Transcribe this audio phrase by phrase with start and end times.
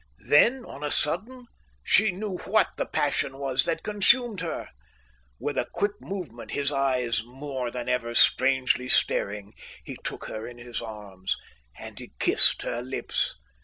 [0.27, 1.45] Then, on a sudden,
[1.83, 4.69] she knew what the passion was that consumed her.
[5.39, 9.53] With a quick movement, his eyes more than ever strangely staring,
[9.83, 11.37] he took her in his arms,
[11.77, 13.35] and he kissed her lips.